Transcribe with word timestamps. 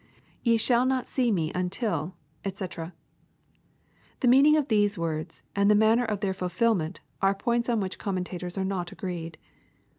[Ye 0.41 0.57
shaU 0.57 0.83
not 0.83 1.07
see 1.07 1.31
me 1.31 1.53
untUj 1.53 2.13
dbc] 2.43 2.91
The 4.21 4.27
meaning 4.27 4.57
of 4.57 4.67
these 4.67 4.97
words, 4.97 5.43
and 5.55 5.69
the 5.69 5.75
manner 5.75 6.05
of 6.05 6.21
their 6.21 6.33
fulfilment, 6.33 7.01
are 7.21 7.35
points 7.35 7.69
on 7.69 7.79
which 7.79 7.99
commentators 7.99 8.57
are 8.57 8.65
not 8.65 8.91
agreed. 8.91 9.37